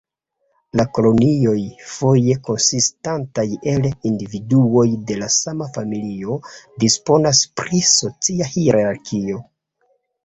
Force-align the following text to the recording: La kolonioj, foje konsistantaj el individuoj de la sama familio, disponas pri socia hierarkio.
La 0.79 0.83
kolonioj, 0.97 1.57
foje 1.89 2.37
konsistantaj 2.47 3.45
el 3.73 3.85
individuoj 4.11 4.87
de 5.11 5.19
la 5.21 5.29
sama 5.37 5.67
familio, 5.79 6.39
disponas 6.87 7.45
pri 7.63 7.85
socia 7.91 8.49
hierarkio. 8.57 9.45